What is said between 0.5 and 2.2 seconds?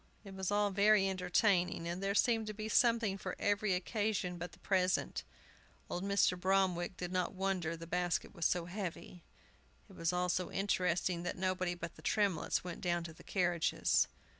very entertaining, and there